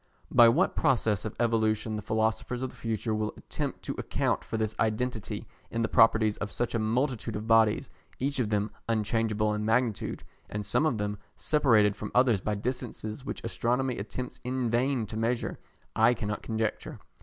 [0.31, 4.57] By what process of evolution the philosophers of the future will attempt to account for
[4.57, 9.53] this identity in the properties of such a multitude of bodies, each of them unchangeable
[9.53, 14.71] in magnitude, and some of them separated from others by distances which Astronomy attempts in
[14.71, 15.59] vain to measure,
[15.95, 16.97] I cannot conjecture.